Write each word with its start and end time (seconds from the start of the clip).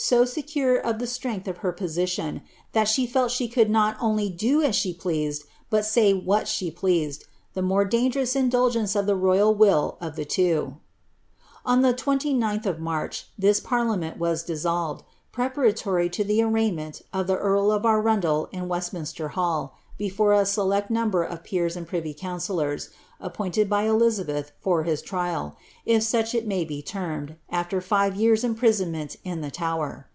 so 0.00 0.24
secure 0.24 0.76
of 0.76 1.00
the 1.00 1.08
strength 1.08 1.48
of 1.48 1.56
her 1.56 1.72
position, 1.72 2.40
that 2.70 2.86
she 2.86 3.04
fell 3.04 3.26
she 3.28 3.48
could 3.48 3.68
not 3.68 3.96
only 4.00 4.30
do 4.30 4.62
as 4.62 4.76
she 4.76 4.94
pleased, 4.94 5.42
but 5.70 5.84
say 5.84 6.14
aliat 6.14 6.46
she 6.46 6.70
pleased; 6.70 7.24
the 7.54 7.60
more 7.62 7.84
dangerous 7.84 8.36
indulgence 8.36 8.94
of 8.94 9.06
the 9.06 9.16
royal 9.16 9.52
will 9.52 9.98
of 10.00 10.14
the 10.14 10.24
(wo. 10.38 10.76
On 11.66 11.82
the 11.82 11.92
29lh 11.92 12.64
of 12.64 12.78
March 12.78 13.26
tliis 13.40 13.60
parliament 13.64 14.20
was 14.20 14.44
dissolved, 14.44 15.02
prcparatorr 15.34 16.12
to 16.12 16.24
tlie 16.24 16.46
arraignment 16.48 17.02
of 17.12 17.26
the 17.26 17.36
earl 17.36 17.72
of 17.72 17.84
Arundel 17.84 18.48
in 18.52 18.68
WestinJnslcr 18.68 19.30
hall, 19.30 19.74
before 19.96 20.32
a 20.32 20.46
select 20.46 20.92
number 20.92 21.24
of 21.24 21.42
peers 21.42 21.74
and 21.74 21.84
privy 21.88 22.14
councillors, 22.14 22.88
appointed 23.20 23.68
by 23.68 23.84
Eliiabeih 23.84 24.48
for 24.60 24.84
his 24.84 25.02
trial, 25.02 25.56
if 25.84 26.04
such 26.04 26.36
it 26.36 26.46
may 26.46 26.64
be 26.64 26.80
termed, 26.80 27.34
after 27.50 27.80
five 27.80 28.14
years 28.14 28.44
imprisonment 28.44 29.16
ia 29.26 29.34
the 29.38 29.50
Tower. 29.50 30.06